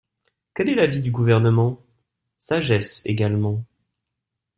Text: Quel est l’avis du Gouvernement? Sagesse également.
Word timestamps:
Quel 0.55 0.69
est 0.69 0.73
l’avis 0.73 0.99
du 1.01 1.11
Gouvernement? 1.11 1.79
Sagesse 2.39 3.03
également. 3.05 3.63